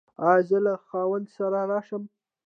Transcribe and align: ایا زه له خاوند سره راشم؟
ایا 0.27 0.41
زه 0.47 0.57
له 0.65 0.73
خاوند 0.87 1.27
سره 1.35 1.59
راشم؟ 1.71 2.03